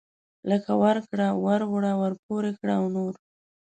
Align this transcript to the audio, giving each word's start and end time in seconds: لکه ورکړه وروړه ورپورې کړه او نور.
لکه 0.49 0.71
ورکړه 0.83 1.27
وروړه 1.45 1.91
ورپورې 2.01 2.51
کړه 2.59 2.73
او 2.79 2.85
نور. 2.95 3.13